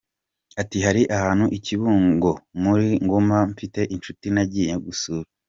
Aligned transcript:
Ati 0.61 0.77
“Hari 0.85 1.01
ahantu 1.15 1.45
i 1.57 1.59
Kibungo 1.65 2.29
muri 2.63 2.87
Ngoma 3.03 3.37
mfite 3.51 3.79
inshuti 3.95 4.25
nagiye 4.35 4.73
gusura. 4.85 5.27